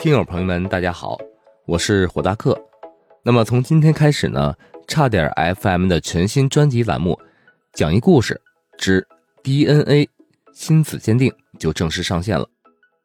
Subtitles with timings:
[0.00, 1.18] 听友朋友们，大家好，
[1.66, 2.58] 我是火大客。
[3.22, 4.54] 那么从今天开始呢，
[4.88, 5.30] 差点
[5.60, 7.12] FM 的全新专辑栏目
[7.74, 8.40] 《讲一故事
[8.78, 9.06] 之
[9.42, 10.08] DNA
[10.54, 12.48] 亲子鉴定》就正式上线了。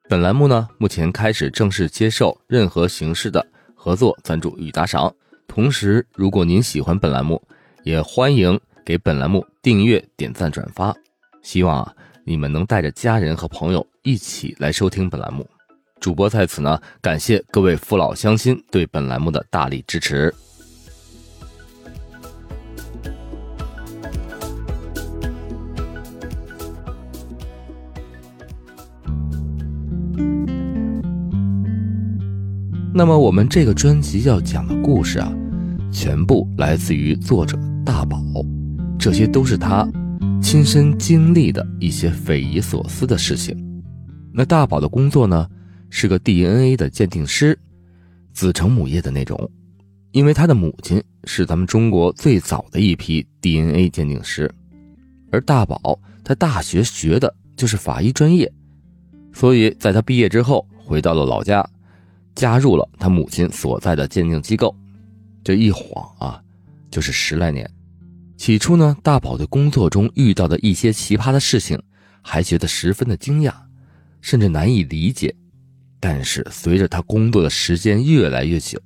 [0.08, 5.14] 本栏目呢，目前开始正式接受任何形式的合作赞助与打赏。
[5.50, 7.46] 同时，如果您喜欢本栏目，
[7.84, 10.96] 也欢迎给本栏目订阅、点赞、转发。
[11.44, 11.94] 希望啊，
[12.24, 15.46] 你们能带着家人和朋友一起来收听本栏目。
[16.06, 20.32] 主播在此呢，感谢各位父老乡亲对本栏目的大力支持。
[32.94, 35.34] 那么，我们这个专辑要讲的故事啊，
[35.92, 38.22] 全部来自于作者大宝，
[39.00, 39.90] 这些都是他
[40.40, 43.58] 亲身经历的一些匪夷所思的事情。
[44.32, 45.48] 那大宝的工作呢，
[45.98, 47.58] 是个 DNA 的鉴定师，
[48.34, 49.50] 子承母业的那种，
[50.12, 54.54] 因为他的母亲是咱们中国最早的一批 DNA 鉴定师，
[55.32, 58.52] 而大宝他大学学的就是法医专业，
[59.32, 61.66] 所以在他毕业之后回到了老家。
[62.36, 64.76] 加入了他母亲所在的鉴定机构，
[65.46, 66.44] 这一晃啊，
[66.92, 67.66] 就是十来年。
[68.36, 71.82] 起初呢，大宝对工作中遇到的一些奇葩的事情，
[72.22, 73.54] 还觉得十分的惊讶，
[74.20, 75.34] 甚至难以理解。
[76.08, 78.80] 但是随着他工作的时间越来越久，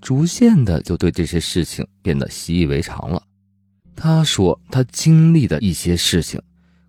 [0.00, 3.20] 逐渐的就对这些事情变得习以为常了。
[3.96, 6.40] 他说，他经历的一些事情，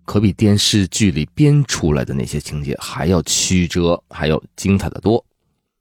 [0.04, 5.26] 可比电视剧里编出来的那些情节还要曲折，还要精彩的多。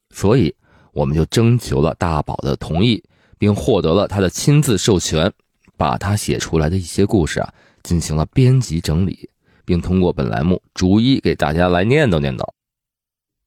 [0.09, 0.51] 所以，
[0.91, 3.03] 我们就征求了大宝的同意，
[3.37, 5.31] 并获得了他的亲自授权，
[5.77, 9.29] 把他写出来的一些故事啊进行了编辑整理，
[9.63, 12.43] 并通过本栏目逐一给大家来念叨念叨。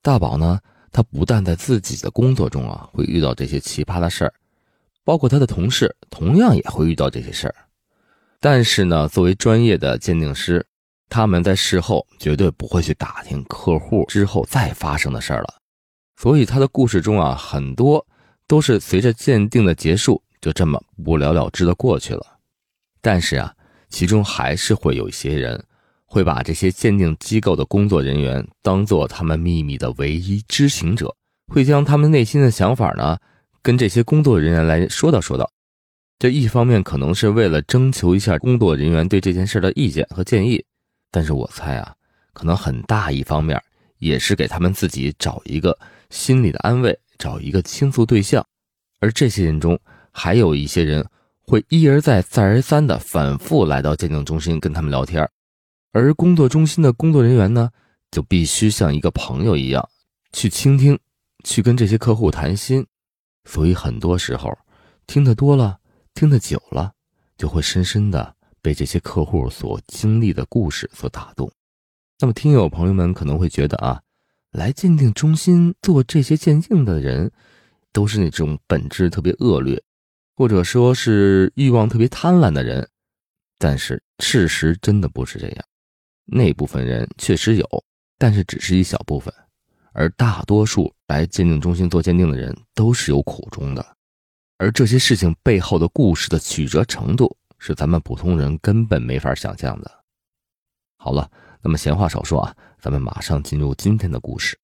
[0.07, 0.61] 大宝呢，
[0.93, 4.33] 他不但在自己的工作中啊会遇到这些奇葩的事儿，
[5.03, 7.55] 包括他的同事同样也会遇到这些事儿，
[8.39, 10.65] 但是呢，作为专业的鉴定师，
[11.09, 15.57] 他们在事后绝对不会去打听客户之后再发生的事儿了。
[16.15, 18.07] 所以他的故事中啊，很多
[18.47, 22.25] 都是随着鉴定的结束，就这么不了了之的过去了。
[23.01, 23.53] 但是啊，
[23.89, 25.65] 其中还是会有一些人，
[26.07, 31.15] 会把这些鉴定机构的工作人员当做他们秘密的唯一知情者，
[31.49, 33.19] 会将他们内心的想法呢，
[33.63, 35.51] 跟这些工作人员来说道说道。
[36.19, 40.65] 这一方面可能是为了征求一下工作人员对这件事的意见和建议，
[41.11, 41.95] 但是我猜啊，
[42.33, 43.61] 可能很大一方面
[43.99, 45.79] 也是给他们自己找一个。
[46.09, 48.47] 心理的安慰，找一个倾诉对象，
[49.01, 49.77] 而这些人中，
[50.13, 51.05] 还有一些人
[51.43, 55.29] 会一而再、再而三的反复来到鉴定中心跟他们聊天，
[55.97, 57.71] 而工作中心的工作人员呢，
[58.11, 59.89] 就必须像一个朋友一样
[60.33, 60.99] 去倾听，
[61.43, 62.87] 去跟这些客户谈心，
[63.45, 64.53] 所以很多时候，
[65.07, 65.79] 听得多了，
[66.13, 66.93] 听得久了，
[67.39, 71.51] 就会深深的被这些客户所经历的故事所打动。
[72.19, 74.03] 那么，听友朋友们可能会觉得啊。
[74.53, 77.31] 来鉴定中心做这些鉴定的人，
[77.93, 79.83] 都是那种本质特别恶劣，
[80.35, 82.89] 或者说是欲望特别贪婪的人。
[83.59, 85.65] 但是事实真的不是这样，
[86.27, 87.85] 那部分人确实有，
[88.19, 89.33] 但是只是一小部分，
[89.93, 93.97] 而大多数来鉴定中心做鉴定的人都是有苦衷的，
[94.59, 100.05] 而这些事情背后的故事的曲折程度，是咱们普通人根本没法想象的。
[100.97, 101.31] 好了。
[101.63, 104.57] 那么闲话少说啊，咱们马上进入今天的故事。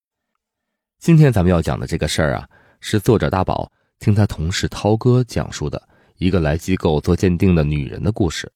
[0.99, 2.47] 今天咱们要讲的这个事儿啊，
[2.79, 3.69] 是作者大宝
[3.99, 5.85] 听他同事涛哥讲述的
[6.15, 8.49] 一个来机构做鉴定的女人的故事。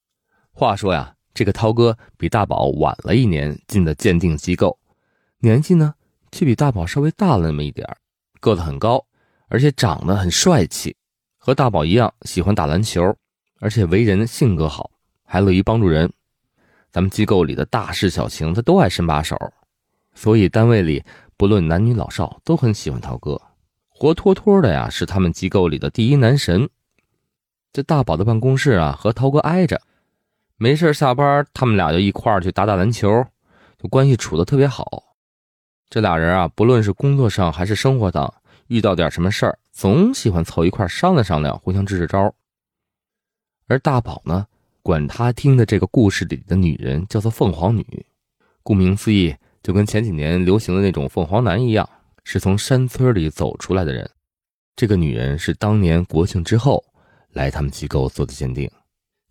[0.53, 4.75] 话说呀，这个涛哥比大宝晚了一年进的鉴定机构，
[5.37, 5.93] 年纪呢
[6.31, 7.87] 却比大宝稍微大了那么一点
[8.39, 9.05] 个子很高，
[9.47, 10.95] 而且长得很帅气，
[11.37, 13.15] 和大宝一样喜欢打篮球，
[13.59, 14.89] 而且为人性格好，
[15.25, 16.11] 还乐于帮助人。
[16.89, 19.37] 咱们机构里的大事小情，他都爱伸把手，
[20.15, 21.03] 所以单位里
[21.37, 23.39] 不论男女老少都很喜欢涛哥，
[23.89, 26.67] 活脱脱的呀是他们机构里的第一男神。
[27.71, 29.79] 这大宝的办公室啊和涛哥挨着，
[30.57, 33.25] 没事下班他们俩就一块儿去打打篮球，
[33.77, 35.15] 就关系处的特别好。
[35.89, 38.33] 这俩人啊，不论是工作上还是生活上，
[38.67, 42.33] 遇到点什么事儿，总喜欢凑一块商量商量，互相支支招。
[43.67, 44.47] 而大宝呢？
[44.81, 48.05] 管他听的这个故事里的女人叫做凤凰女，
[48.63, 51.87] 顾名思义，就跟前几年流行的那种凤凰男一样，
[52.23, 54.09] 是从山村里走出来的人。
[54.77, 56.83] 这个女人是当年国庆之后
[57.33, 58.71] 来他们机构做的鉴定。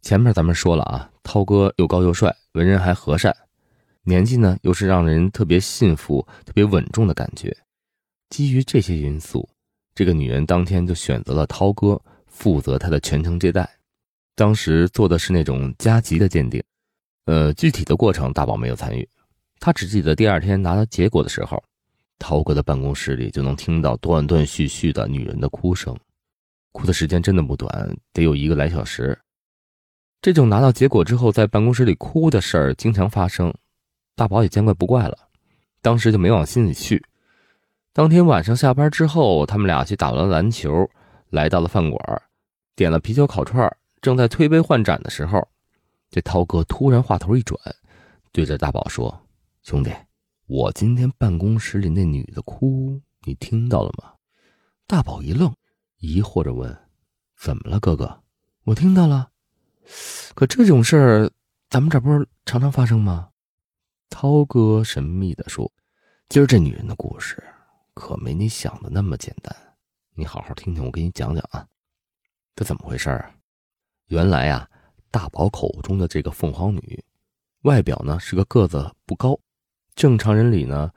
[0.06, 3.36] 前面咱们说了啊，涛哥又高又帅，为人还和善，
[4.04, 7.52] 年纪呢又是让人特别信服、特别稳重的感觉。
[8.30, 9.48] 基于这些因素，
[9.96, 13.68] 这个女人当天就选择了涛哥负责她的全程接待。
[14.36, 16.62] 当时做的是那种加急的鉴定，
[17.24, 19.08] 呃，具体的过程大宝没有参与，
[19.58, 21.60] 他只记得第二天拿到结果的时候，
[22.20, 25.98] 涛哥的办公室里就能听到断断续续的女人的哭声，
[26.70, 29.18] 哭的时间真的不短，得有一个来小时。
[30.26, 33.54] 这种拿到结果之后在办公室里哭的事儿经常发生，
[34.16, 35.16] 大宝也见怪不怪了，
[35.80, 37.00] 当时就没往心里去。
[37.92, 40.90] 当天晚上下班之后，他们俩去打完篮球，
[41.30, 42.22] 来到了饭馆，
[42.74, 45.46] 点了啤酒烤串，正在推杯换盏的时候，
[46.10, 47.56] 这涛哥突然话头一转，
[48.32, 49.16] 对着大宝说
[49.62, 49.92] ：“兄弟，
[50.48, 54.10] 我今天办公室里那女的哭，你听到了吗？”
[54.88, 55.54] 大宝一愣，
[56.00, 56.76] 疑惑着问
[57.38, 58.24] ：“怎么了，哥哥？
[58.64, 59.28] 我听到了，
[60.34, 61.30] 可这种事儿，
[61.70, 63.30] 咱们这不是常常发生吗？”
[64.10, 65.70] 涛哥神秘地说
[66.28, 67.42] ：“今儿这女人的故事。”
[67.94, 69.56] 可没你想的那么简单，
[70.14, 71.66] 你好好听听，我给你讲讲啊，
[72.54, 73.30] 这怎么回事啊？
[74.08, 74.68] 原来啊，
[75.10, 77.02] 大宝口中的这个凤凰女，
[77.62, 79.40] 外表呢是个个子不高，
[79.94, 80.92] 正常人里呢，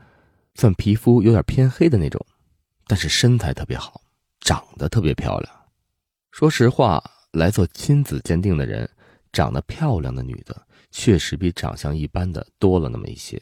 [0.56, 2.24] 算皮肤有点偏黑的那种，
[2.86, 4.02] 但是身材特别好，
[4.42, 5.54] 长得特别漂亮。
[6.32, 8.90] 说实话，来做亲子鉴定的人，
[9.32, 13.42] 长得漂亮的女的确实比长相一般的多了那么一些。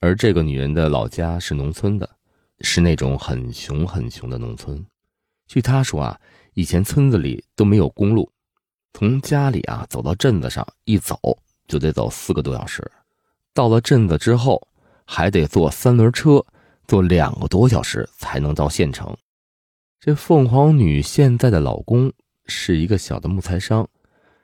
[0.00, 2.08] 而这个女人的老家是农村的。
[2.62, 4.84] 是那种很穷很穷的农村，
[5.46, 6.20] 据他说啊，
[6.54, 8.28] 以前村子里都没有公路，
[8.94, 11.16] 从家里啊走到镇子上一走
[11.68, 12.90] 就得走四个多小时，
[13.54, 14.60] 到了镇子之后
[15.04, 16.44] 还得坐三轮车，
[16.88, 19.16] 坐两个多小时才能到县城。
[20.00, 22.12] 这凤凰女现在的老公
[22.48, 23.86] 是一个小的木材商，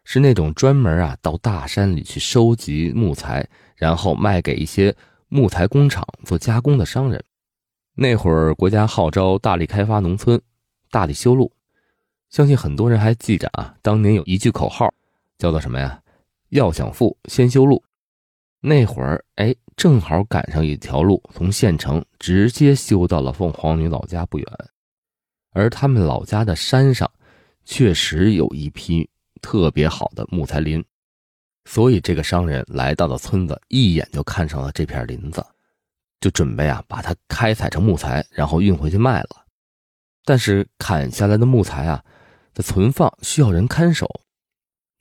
[0.05, 4.95] 是那种专门啊到大山里去收集木材，然后卖给一些
[5.29, 7.23] 木材工厂做加工的商人。
[7.95, 10.41] 那会儿，国家号召大力开发农村，
[10.91, 11.51] 大力修路。
[12.31, 14.93] 相信很多人还记着啊，当年有一句口号，
[15.39, 16.01] 叫做什么呀？
[16.51, 17.83] 要想富，先修路。
[18.61, 24.47] 那会儿，哎，正好赶上一条路从县城直接修到了凤凰女老家不远。
[25.53, 27.09] 而他们老家的山上，
[27.65, 29.09] 确实有一批
[29.41, 30.85] 特别好的木材林，
[31.65, 35.45] 所以这个商人来到了村子，一眼就看上了这片林子。
[36.21, 39.45] 就准备啊，把它开采成木材，然后运回去卖了。
[40.25, 42.03] 但是砍下来的木材啊，
[42.55, 44.09] 的存放需要人看守，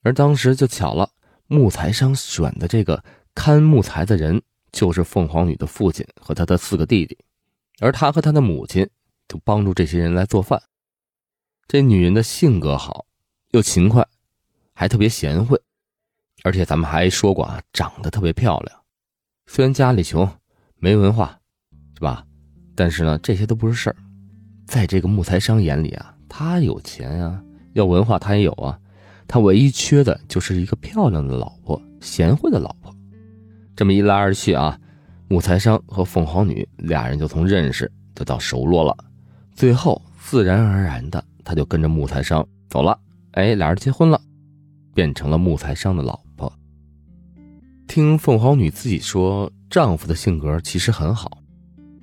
[0.01, 1.09] 而当时就巧了，
[1.47, 3.01] 木材商选的这个
[3.33, 4.41] 看木材的人
[4.73, 7.17] 就是凤凰女的父亲和他的四个弟弟，
[7.79, 8.85] 而他和他的母亲
[9.29, 10.61] 就帮助这些人来做饭。
[11.67, 13.05] 这女人的性格好，
[13.51, 14.05] 又勤快，
[14.73, 15.59] 还特别贤惠，
[16.43, 18.79] 而且咱们还说过啊，长得特别漂亮。
[19.47, 20.29] 虽然家里穷。
[20.79, 21.39] 没文化，
[21.93, 22.25] 是吧？
[22.75, 23.95] 但是呢，这些都不是事儿。
[24.67, 28.77] 在这个木材商眼里啊，他有钱啊，要文化他也有啊。
[29.25, 32.93] 他唯一缺的就是一个漂亮的老婆，贤惠的老婆。
[33.77, 34.77] 这么一来二去啊，
[35.29, 38.93] 木材商和凤凰女俩人就从认识就到熟络了。
[39.55, 42.99] 最后自然而然的，他就跟着木材商走了。
[43.31, 44.21] 哎，俩人结婚了，
[44.93, 46.51] 变成了木材商的老婆。
[47.87, 49.51] 听凤凰女自己说。
[49.69, 51.39] 丈夫的性格其实很好，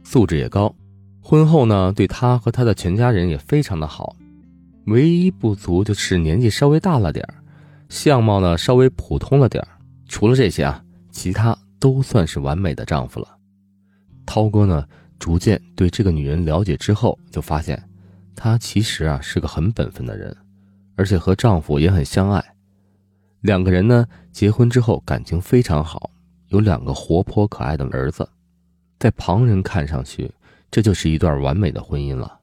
[0.02, 0.74] 素质也高，
[1.22, 4.16] 婚后呢，对她和她的全家人也非常的好，
[4.86, 7.24] 唯一不足就是年纪稍微大了点
[7.88, 9.64] 相貌呢稍微普通了点
[10.08, 13.38] 除了这些啊，其他都算是完美的丈夫了。
[14.26, 14.84] 涛哥呢，
[15.20, 17.80] 逐渐对这个女人了解之后，就发现
[18.34, 20.36] 她其实啊是个很本分的人，
[20.96, 22.44] 而且和丈夫也很相爱，
[23.40, 26.10] 两个人呢结婚之后感情非常好。
[26.48, 28.28] 有两个活泼可爱的儿子，
[28.98, 30.28] 在旁人看上去，
[30.68, 32.40] 这就是一段完美的婚姻了。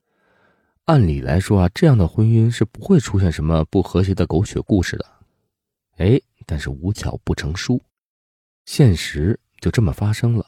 [0.86, 5.06] 按理来说啊，这样的婚姻是不会出现什么不和谐的狗血故事的。
[5.98, 7.82] 哎，但是无巧不成书，
[8.64, 10.46] 现实就这么发生了，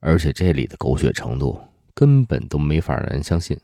[0.00, 1.60] 而且这里的狗血程度
[1.92, 3.54] 根本都没法让人相信。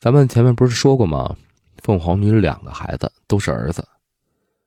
[0.00, 1.36] 咱们前面不是说过吗？
[1.82, 3.86] 凤凰女两个孩子都是儿子。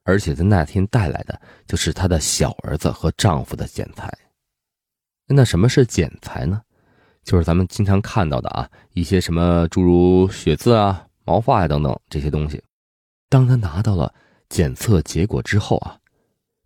[0.04, 4.12] 而且在那天带来的就是她的小儿子和丈夫的剪裁。
[5.28, 6.62] 那什么是剪裁呢？
[7.24, 12.62] 就是咱们经常看到的啊，一些什么诸如血渍啊、毛发呀等等这些东西。
[13.30, 14.14] 当他拿到了
[14.50, 15.98] 检测结果之后啊，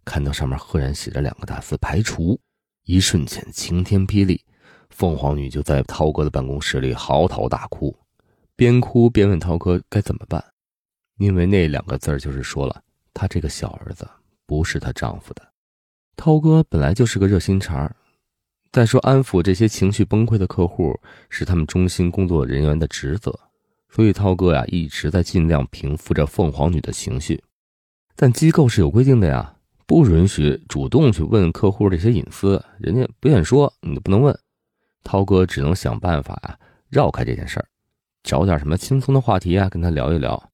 [0.05, 2.39] 看到上面赫然写着两个大字“排除”，
[2.85, 4.43] 一瞬间晴天霹雳，
[4.89, 7.95] 凤凰女就在涛哥的办公室里嚎啕大哭，
[8.55, 10.43] 边哭边问涛哥该怎么办，
[11.17, 12.81] 因为那两个字就是说了。
[13.13, 14.05] 她这个小儿子
[14.45, 15.41] 不是她丈夫的，
[16.17, 17.89] 涛哥本来就是个热心肠
[18.71, 23.37] 再说，安抚这些情绪崩溃的客户是他们中心工作人员的职责，
[23.89, 27.41] 所以涛哥呀一直在尽量平复着凤凰女的情绪。
[28.17, 34.37] 但机构是有规定的呀，不允许主动去问客户这些隐私，人家不愿意说，你就不能问。
[35.03, 36.59] 涛哥只能想办法呀，
[36.89, 37.67] 绕开这件事儿，
[38.25, 40.49] 找点什么轻松的话题啊，跟他聊一聊。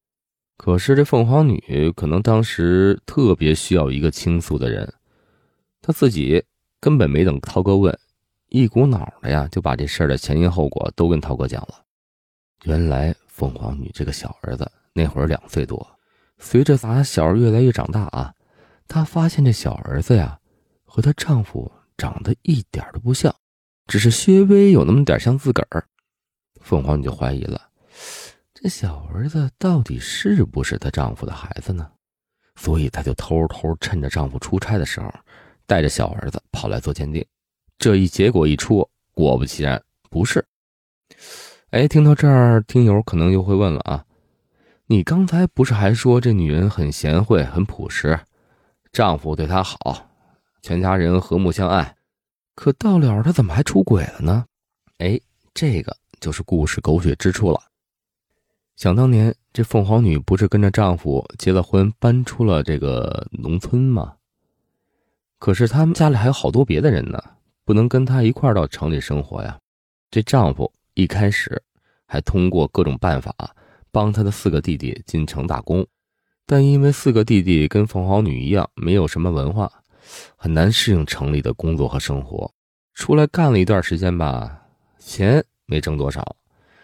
[0.58, 4.94] 可是这凤凰女可能当时特别需要一个倾诉的人，
[5.82, 6.44] 她自己
[6.82, 7.98] 根本没等涛哥问。
[8.50, 11.76] 一股脑的呀，就把这事儿的前因后果都跟涛哥讲了。
[12.66, 15.88] 原来凤凰女这个小儿子那会儿两岁多，
[16.38, 18.34] 随着咱小儿越来越长大啊，
[18.90, 20.38] 她发现这小儿子呀
[20.84, 23.34] 和她丈夫长得一点都不像，
[23.88, 25.86] 只是稍微有那么点像自个儿。
[26.62, 27.62] 凤凰就怀疑了，
[28.54, 31.90] 这小儿子到底是不是她丈夫的孩子呢？
[32.56, 35.12] 所以她就偷偷趁着丈夫出差的时候，
[35.66, 37.26] 带着小儿子跑来做鉴定。
[37.78, 40.46] 这一结果一出，果不其然，不是。
[41.72, 44.06] 哎，听到这儿，听友可能又会问了啊，
[44.86, 48.20] 你刚才不是还说这女人很贤惠、很朴实，
[48.92, 50.10] 丈夫对她好，
[50.62, 51.96] 全家人和睦相爱，
[52.54, 54.46] 可到了她怎么还出轨了呢？
[55.00, 55.20] 哎，
[55.54, 57.60] 这个就是故事狗血之处了。
[58.78, 64.14] 想当年，这凤凰女不是跟着丈夫结了婚，搬出了这个农村吗？
[65.38, 67.22] 可是他们家里还有好多别的人呢。
[67.64, 69.58] 不能跟她一块到城里生活呀。
[70.10, 71.62] 这丈夫一开始
[72.06, 73.34] 还通过各种办法
[73.92, 75.86] 帮他的四个弟弟进城打工，
[76.46, 79.72] 但因为四个弟弟跟凤凰女一样没有什么文化，
[80.36, 82.52] 很难适应城里的工作和生活。
[82.94, 84.66] 出来干了一段时间吧，
[84.98, 86.36] 钱没挣多少，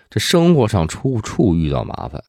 [0.09, 2.23] 这生活上处处遇到麻烦。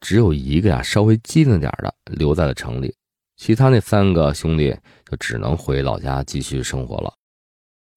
[0.00, 2.96] 只有一个呀稍微机灵点的留在了城里，
[3.36, 7.12] 其他那三个兄弟就只能回老家继续生活了。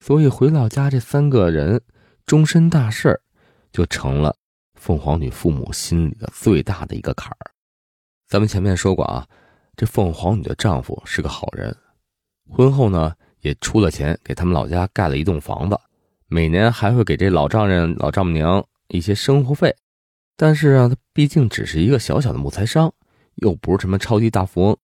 [0.01, 1.81] 所以回老家，这三个人
[2.25, 3.21] 终身大事
[3.71, 4.35] 就成了
[4.75, 7.51] 凤凰女父母心里的最大的一个坎儿。
[8.27, 9.25] 咱们前面说过啊，
[9.77, 11.73] 这凤凰女的丈夫是个好人，
[12.49, 15.79] 婚后呢也出了钱给他们老家盖了一栋房子，
[16.33, 19.75] 每年还会给这老丈人、老丈母娘一些生活费。
[20.35, 22.91] 但是啊，他毕竟只是一个小小的木材商，
[23.35, 24.77] 又不是什么超级大富翁，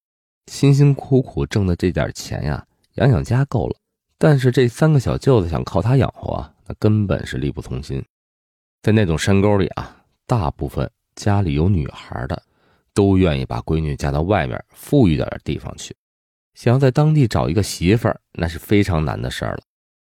[0.45, 2.63] 辛辛苦苦挣的这点钱呀，
[2.97, 3.75] 养养家够了。
[4.19, 8.05] 但是这三个小舅子想靠他养活啊，那根本是力不从心。
[8.83, 12.39] 在那种山沟里啊，大部分家里有女孩的，
[12.93, 15.95] 都愿意把闺女嫁到外面富裕点的地方去。
[16.53, 19.61] 想要在当地找一个媳妇，那是非常难的事儿了。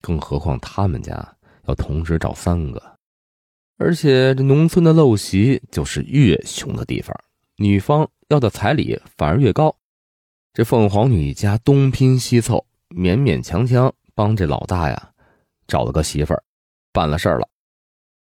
[0.03, 2.79] 更何况他们家要同时找三个，
[3.77, 7.17] 而且这农村的陋习就是越穷的地方，
[7.55, 9.75] 女方要的彩礼反而越高。
[10.53, 12.63] 这凤凰女家东拼西凑。
[12.95, 15.11] 勉勉强强帮这老大呀
[15.65, 16.43] 找了个媳妇儿，
[16.91, 17.49] 办了事儿了。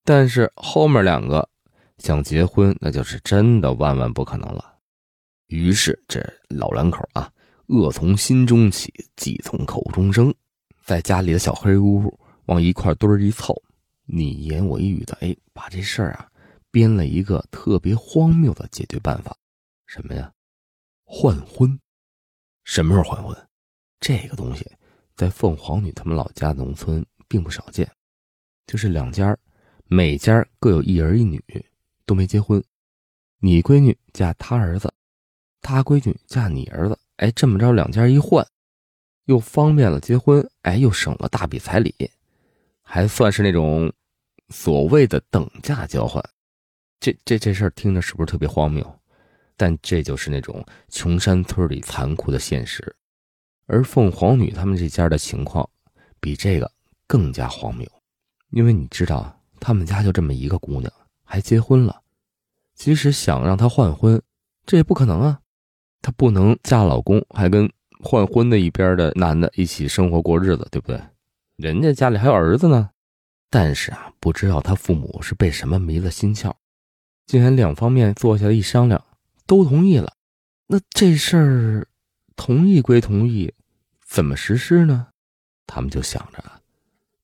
[0.03, 1.49] 但是后面两个
[1.97, 4.75] 想结婚，那就是真的万万不可能了。
[5.47, 7.31] 于是这老两口啊，
[7.69, 10.31] 恶从心中起，计从口中生，
[10.89, 12.11] 在家里的小黑屋
[12.45, 13.55] 往一块堆儿一凑，
[14.07, 16.27] 你一言我一语的，哎，把这事儿啊
[16.71, 19.37] 编了一个特别荒谬的解决办法。
[19.85, 20.33] 什么呀？
[21.05, 21.79] 换婚？
[22.63, 23.37] 什么时候换婚？
[23.99, 24.65] 这个东西，
[25.15, 27.87] 在凤凰女他们老家农村并不少见，
[28.65, 29.37] 就是两家
[29.85, 31.39] 每家各有一儿一女，
[32.07, 32.59] 都没结婚，
[33.37, 34.91] 你闺女嫁他儿子，
[35.61, 38.43] 他闺女嫁你儿子，哎，这么着两家一换，
[39.29, 41.93] 又方便了结婚，哎，又省了大笔彩礼，
[42.81, 43.93] 还算是那种
[44.49, 46.23] 所谓的等价交换。
[46.99, 48.83] 这这这事儿听着是不是特别荒谬？
[49.55, 52.95] 但这就是那种穷山村里残酷的现实。
[53.67, 55.69] 而凤凰女他们这家的情况，
[56.19, 56.71] 比这个
[57.05, 57.87] 更加荒谬，
[58.49, 60.91] 因为你知道，他们家就这么一个姑娘，
[61.23, 62.01] 还结婚了。
[62.73, 64.19] 即使想让她换婚，
[64.65, 65.39] 这也不可能啊！
[66.01, 71.01] 她不能嫁老公，还跟换婚的一边的男的一起生活过日子，对不对？
[71.57, 72.89] 人家家里还有儿子呢。
[73.49, 76.53] 但是啊，不知道他父母是被什么迷了心窍，
[77.25, 79.03] 竟然两方面坐下来一商量，
[79.45, 80.13] 都同意了。
[80.67, 81.87] 那这事儿，
[82.35, 83.51] 同意归同意。
[84.05, 85.07] 怎么实施呢？
[85.67, 86.43] 他们就想着，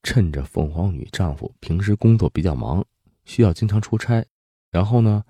[0.04, 2.84] 趁着凤凰女丈夫平时工作比较忙，
[3.24, 4.26] 需要经常出差，
[4.72, 5.24] 然后呢，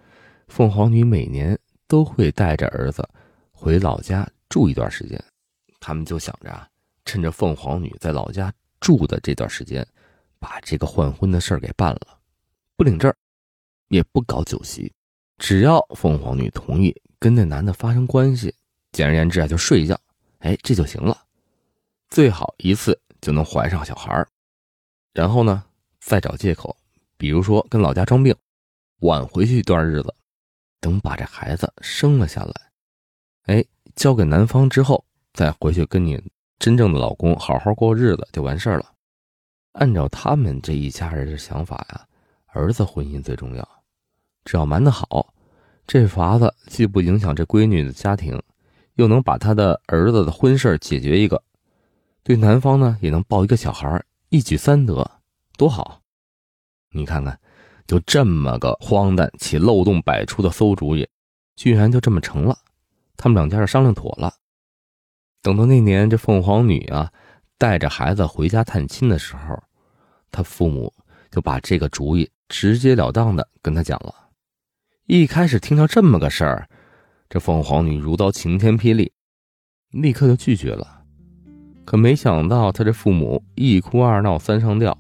[0.48, 3.08] 凤凰女每年都会带着儿子
[3.52, 5.22] 回老家住一段时间。
[5.86, 6.68] 他们就想着，
[7.06, 9.88] 趁着凤凰女在老家住的这段时间，
[10.40, 12.18] 把这个换婚的事儿给办了，
[12.76, 13.14] 不领证，
[13.90, 14.92] 也不搞酒席，
[15.38, 18.52] 只要凤凰女同意跟那男的发生关系，
[18.94, 19.96] 简而言之啊，就睡一觉，
[20.40, 21.24] 哎，这就行了。
[22.10, 24.26] 最好一次就能怀上小孩
[25.14, 25.64] 然后呢，
[26.00, 26.76] 再找借口，
[27.16, 28.36] 比如说跟老家装病，
[29.02, 30.12] 晚回去一段日子，
[30.80, 32.54] 等把这孩子生了下来，
[33.44, 33.64] 哎，
[33.96, 35.05] 交给男方之后，
[35.36, 36.20] 再回去跟你
[36.58, 38.86] 真正的老公好好过日子就完事儿了。
[39.74, 42.08] 按照他们这一家人的想法呀，
[42.48, 43.68] 儿子婚姻最重要，
[44.46, 45.34] 只要瞒得好，
[45.86, 48.42] 这法子既不影响这闺女的家庭，
[48.94, 51.44] 又能把他的儿子的婚事解决一个，
[52.24, 55.20] 对男方呢也能抱一个小孩一举三得，
[55.58, 56.00] 多好！
[56.92, 57.38] 你看看，
[57.86, 61.06] 就这么个荒诞且漏洞百出的馊主意，
[61.58, 62.58] 居然就这么成了。
[63.18, 64.34] 他们两家是商量妥了。
[65.46, 67.12] 等到那年这凤凰女啊
[67.60, 69.56] 带着孩子回家探亲的时候，
[70.32, 70.92] 他父母
[71.30, 74.12] 就把这个主意直截了当的跟他讲了。
[75.06, 76.68] 一开始听到这么个事儿，
[77.30, 79.12] 这凤凰女如遭晴天霹雳，
[79.92, 81.04] 立刻就拒绝了。
[81.86, 84.98] 可没想到，他这父母一哭二闹三上吊，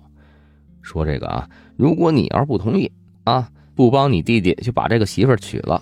[0.83, 2.91] 说这个啊，如果你要是不同意
[3.23, 5.81] 啊，不帮你弟弟去把这个媳妇娶了，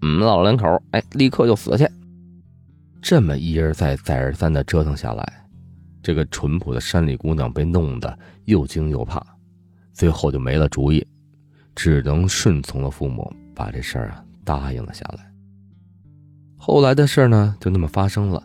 [0.00, 1.86] 我们老两口哎，立刻就死去。
[3.02, 5.44] 这么一而再再而三的折腾下来，
[6.02, 9.20] 这个淳朴的山里姑娘被弄得又惊又怕，
[9.92, 11.04] 最后就没了主意，
[11.74, 15.28] 只能顺从了父母，把这事儿啊答应了下来。
[16.56, 18.40] 后来的事儿呢，就那么发生了。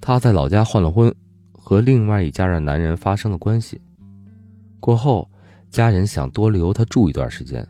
[0.00, 1.12] 她在老家换了婚，
[1.52, 3.80] 和另外一家的男人发生了关系。
[4.78, 5.28] 过后，
[5.68, 7.66] 家人想多留她住一段时间。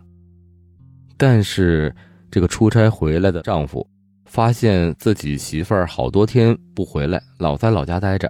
[1.16, 1.94] 但是，
[2.30, 3.86] 这个出差回来的丈夫
[4.34, 8.28] 发现自己媳妇儿好多天不回来，老在老家待着，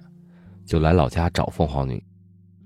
[0.66, 2.04] 就来老家找凤凰女。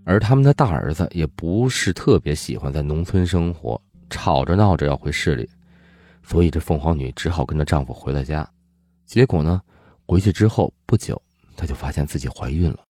[0.04, 3.80] 而他们的大儿子也不是特别喜欢在农村生活，
[4.10, 5.48] 吵着闹着要回市里，
[6.24, 8.44] 所以这凤凰女只好跟着丈夫回了家。
[9.06, 9.62] 结果呢，
[10.04, 11.16] 回去之后不久。
[11.56, 12.80] 她就发现自己怀孕了，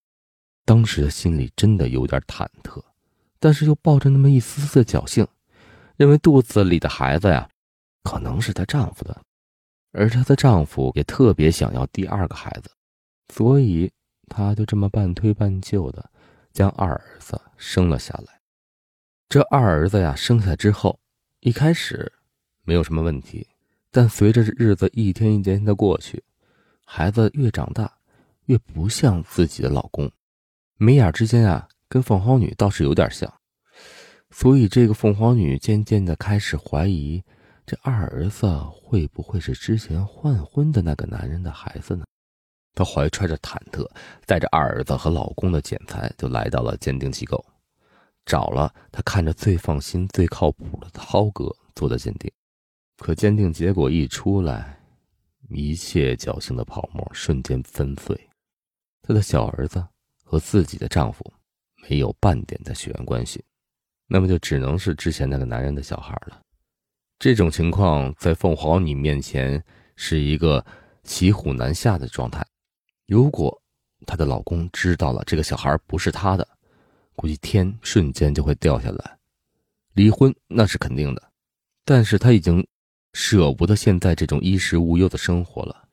[0.65, 2.83] 当时的心里真的有点忐忑，
[3.39, 5.27] 但是又抱着那么一丝丝的侥幸，
[5.99, 7.47] 认为肚子里的孩子呀，
[8.03, 9.21] 可能是她丈夫的，
[9.93, 12.71] 而她的丈夫也特别想要第二个孩子，
[13.33, 13.91] 所以
[14.29, 16.11] 她就这么半推半就的
[16.53, 18.41] 将二儿子生了下来。
[19.29, 20.99] 这二儿子呀，生下之后，
[21.41, 22.13] 一开始
[22.65, 23.47] 没有什么问题，
[23.91, 26.23] 但随着日子一天一天的过去，
[26.85, 27.93] 孩子越长大。
[28.47, 30.11] 越不像自己的老公，
[30.79, 33.31] 眉眼之间啊，跟凤凰女倒是有点像，
[34.31, 37.23] 所以这个凤凰女渐渐的开始怀疑，
[37.69, 42.07] 这二儿子会不会是之前换婚的那个男人的孩子呢？
[42.75, 43.87] 她怀揣着忐忑，
[44.25, 47.45] 带着二儿子和老公的剪裁，就来到了鉴定机构，
[48.25, 52.33] 找了她看着最放心、最靠谱的涛哥做的鉴定。
[52.97, 54.81] 可鉴定结果一出来，
[55.51, 58.19] 一切侥幸的泡沫瞬间粉碎。
[59.03, 59.87] 她的小儿子
[60.25, 61.23] 和自己的丈夫
[61.87, 63.45] 没有半点的血缘关系，
[64.07, 66.41] 那么就只能是之前那个男人的小孩了。
[67.19, 69.63] 这种情况在凤凰女面前
[69.97, 70.65] 是一个
[71.03, 72.47] 骑虎难下的状态。
[73.07, 73.61] 如果
[74.07, 76.47] 她的老公知道了这个小孩不是他的，
[77.17, 79.19] 估计天瞬间就会掉下来，
[79.95, 81.33] 离婚那是肯定的。
[81.85, 82.65] 但是她已经
[83.15, 85.85] 舍不得现在这种衣食无忧的生活了。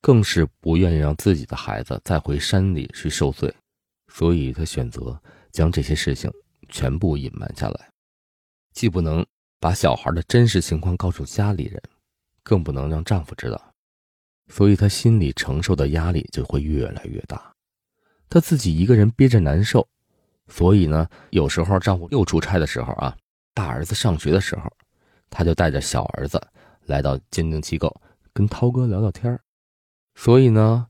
[0.00, 3.52] 更是不愿意让自己的孩子再回山里去受罪，
[4.06, 6.30] 所以她选择将这些事情
[6.68, 7.90] 全部隐瞒下来，
[8.72, 9.26] 既不能
[9.58, 11.82] 把小孩的真实情况告诉家里人，
[12.42, 13.72] 更不能让丈夫知道，
[14.48, 17.52] 所以她心里承受的压力就会越来越大。
[18.28, 19.86] 她自己一个人憋着难受，
[20.48, 23.16] 所以呢，有时候丈夫又出差的时候啊，
[23.54, 24.70] 大儿子上学的时候，
[25.30, 26.40] 她就带着小儿子
[26.84, 28.00] 来到鉴定机构，
[28.32, 29.38] 跟涛哥聊聊天。
[30.14, 30.86] 所以呢，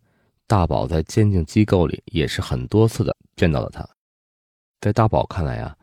[0.46, 3.88] 大宝在鉴定机构里也是很多次的见到了他。
[4.80, 5.76] 在大宝看来啊，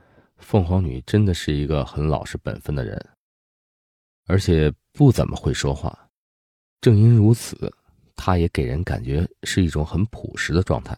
[0.44, 3.10] 凤凰女真的是一个很老实本分的人，
[4.28, 5.98] 而且不怎么会说话。
[6.82, 7.74] 正因如此，
[8.16, 10.98] 她也给人感觉是一种很朴实的状态。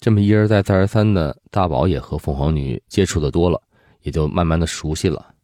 [0.00, 3.62] 这么一而再再而三的，大宝也和凤凰女接触的多了，
[4.00, 5.34] 也就慢慢的熟悉了。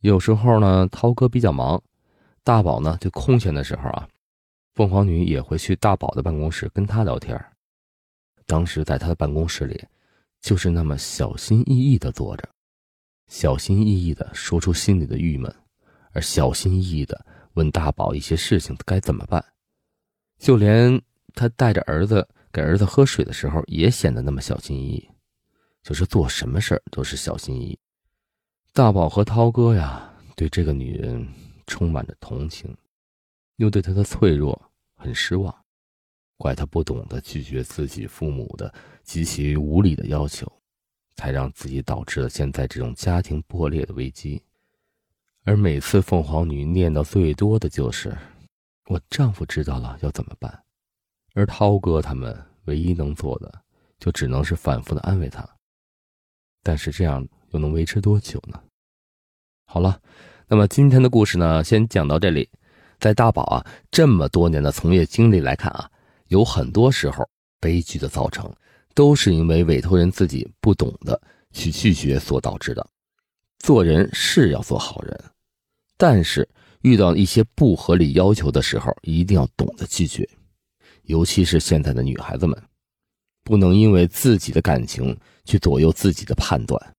[0.00, 1.82] 有时候呢，涛哥比较忙，
[2.44, 4.08] 大宝呢就空闲的时候啊。
[4.74, 7.38] 凤凰女也会去大宝的办公室跟他聊天。
[8.46, 9.84] 当时在他的办公室里，
[10.44, 12.46] 就是那么小心翼翼的坐着，
[13.28, 15.50] 小心翼翼的说出心里的郁闷，
[16.12, 19.42] 而小心翼翼的问大宝一些事情该怎么办。
[20.38, 21.00] 就连
[21.32, 25.08] 他带着儿子给儿子喝水的时候，也显得那么小心翼翼，
[25.82, 27.78] 就是做什么事儿都是小心翼翼。
[28.74, 31.26] 大宝和涛哥呀，对这个女人
[31.66, 32.76] 充满着同情。
[33.56, 34.60] 又对她的脆弱
[34.94, 35.63] 很失望，
[36.36, 40.50] 怪她不懂得拒绝自己父母的极其无理的要求，
[41.16, 44.42] 才让自己导致了现在这种家庭破裂的危机。
[45.44, 48.16] 而每次凤凰女念叨最多的就是
[48.88, 50.62] ：“我丈夫知道了要怎么办？”
[51.34, 53.62] 而涛哥他们唯一能做的，
[53.98, 55.48] 就只能是反复的安慰她。
[56.62, 58.58] 但是这样又能维持多久呢？
[59.66, 60.00] 好了，
[60.48, 62.48] 那么今天的故事呢，先讲到这里。
[63.00, 65.90] 在大宝啊这么多年的从业经历来看啊，
[66.28, 67.28] 有很多时候
[67.60, 68.52] 悲剧的造成，
[68.94, 71.20] 都是因为委托人自己不懂得
[71.52, 72.86] 去拒绝所导致的。
[73.58, 75.24] 做人是要做好人，
[75.96, 76.48] 但是
[76.82, 80.28] 遇到一些不合理要求的时候，一定要懂得拒绝。
[81.04, 82.62] 尤其是现在的女孩子们，
[83.42, 86.94] 不能因为自己的感情去左右自己的判断，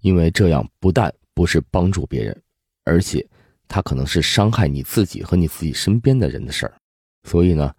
[0.00, 2.42] 因为这样不但不是帮助别人，
[2.84, 3.26] 而且。
[3.72, 6.74] 他可能是伤害你自己和你自己身边的人的事儿，
[7.22, 7.72] 所以呢，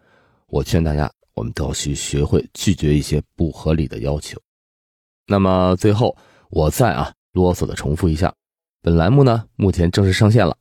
[0.52, 4.38] 我劝大家，我们都要去学会拒绝一些不合理的要求。
[5.26, 6.14] 那么最后，
[6.50, 8.34] 我再啊啰嗦的重复一下，
[8.82, 10.54] 本栏目呢目前正式上线了，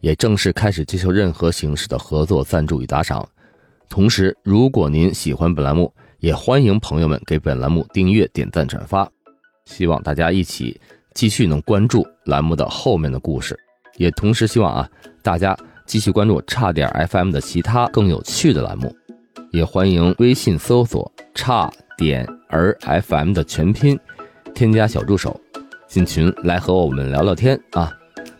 [0.00, 3.26] 也正式开始接受任何形式的合作赞助与打赏。
[3.88, 9.08] 同时，如果您喜欢本栏目，也欢迎朋友们给本栏目订阅、点赞、转发。
[9.66, 10.80] 希望大家一起
[11.14, 13.56] 继续能关注栏目的后面的故事。
[13.96, 14.90] 也同时希望啊，
[15.22, 15.56] 大家
[15.86, 18.92] 继续关注差点 FM 的其他更有趣的栏目，
[19.50, 23.98] 也欢迎微信搜索“差点儿 FM” 的全拼，
[24.54, 25.40] 添加小助手，
[25.86, 27.92] 进群来和我们聊聊天啊。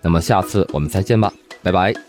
[0.03, 1.33] 那么下次我们再见吧，
[1.63, 2.06] 拜拜。